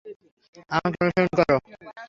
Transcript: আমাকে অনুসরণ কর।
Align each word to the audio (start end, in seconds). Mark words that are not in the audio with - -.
আমাকে 0.71 0.97
অনুসরণ 1.03 1.31
কর। 1.39 1.49